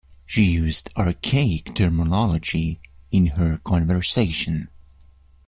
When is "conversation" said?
3.63-4.69